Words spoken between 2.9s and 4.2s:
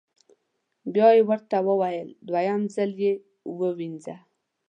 یې ووینځه.